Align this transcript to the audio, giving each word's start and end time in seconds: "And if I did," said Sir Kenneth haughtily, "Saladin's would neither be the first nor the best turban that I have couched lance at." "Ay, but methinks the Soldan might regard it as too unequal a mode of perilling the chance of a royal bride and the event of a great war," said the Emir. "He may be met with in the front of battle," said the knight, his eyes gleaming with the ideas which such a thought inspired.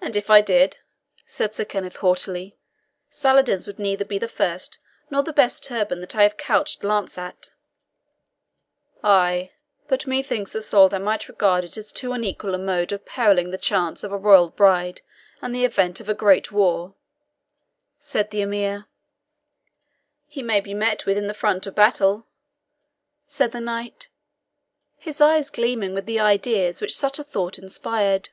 "And 0.00 0.14
if 0.16 0.30
I 0.30 0.40
did," 0.40 0.78
said 1.26 1.52
Sir 1.54 1.66
Kenneth 1.66 1.96
haughtily, 1.96 2.56
"Saladin's 3.10 3.66
would 3.66 3.78
neither 3.78 4.06
be 4.06 4.16
the 4.18 4.28
first 4.28 4.78
nor 5.10 5.22
the 5.22 5.34
best 5.34 5.64
turban 5.64 6.00
that 6.00 6.16
I 6.16 6.22
have 6.22 6.38
couched 6.38 6.82
lance 6.82 7.18
at." 7.18 7.50
"Ay, 9.04 9.50
but 9.86 10.06
methinks 10.06 10.52
the 10.54 10.62
Soldan 10.62 11.02
might 11.02 11.28
regard 11.28 11.62
it 11.62 11.76
as 11.76 11.92
too 11.92 12.12
unequal 12.12 12.54
a 12.54 12.58
mode 12.58 12.90
of 12.92 13.04
perilling 13.04 13.50
the 13.50 13.58
chance 13.58 14.02
of 14.02 14.10
a 14.10 14.16
royal 14.16 14.48
bride 14.48 15.02
and 15.42 15.54
the 15.54 15.64
event 15.66 16.00
of 16.00 16.08
a 16.08 16.14
great 16.14 16.50
war," 16.50 16.94
said 17.98 18.30
the 18.30 18.40
Emir. 18.40 18.86
"He 20.26 20.42
may 20.42 20.60
be 20.60 20.72
met 20.72 21.04
with 21.04 21.18
in 21.18 21.26
the 21.26 21.34
front 21.34 21.66
of 21.66 21.74
battle," 21.74 22.24
said 23.26 23.52
the 23.52 23.60
knight, 23.60 24.08
his 24.96 25.20
eyes 25.20 25.50
gleaming 25.50 25.92
with 25.92 26.06
the 26.06 26.20
ideas 26.20 26.80
which 26.80 26.96
such 26.96 27.18
a 27.18 27.24
thought 27.24 27.58
inspired. 27.58 28.30